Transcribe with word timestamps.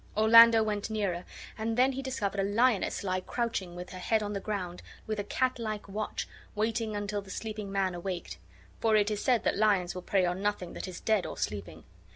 Orlando 0.17 0.63
went 0.63 0.89
nearer, 0.89 1.25
and 1.59 1.77
then 1.77 1.91
he 1.91 2.01
discovered 2.01 2.39
a 2.39 2.43
lioness 2.43 3.03
lie 3.03 3.19
crouching, 3.21 3.75
with 3.75 3.91
her 3.91 3.99
head 3.99 4.23
on 4.23 4.33
the 4.33 4.39
ground, 4.39 4.81
with 5.05 5.19
a 5.19 5.23
catlike 5.23 5.87
watch, 5.87 6.27
waiting 6.55 6.95
until 6.95 7.21
the 7.21 7.29
sleeping 7.29 7.71
man 7.71 7.93
awaked 7.93 8.39
(for 8.79 8.95
it 8.95 9.11
is 9.11 9.21
said 9.23 9.43
that 9.43 9.57
lions 9.59 9.93
will 9.93 10.01
prey 10.01 10.25
on 10.25 10.41
nothing 10.41 10.73
that 10.73 10.87
is 10.87 10.99
dead 11.01 11.27
or 11.27 11.37
sleeping). 11.37 11.83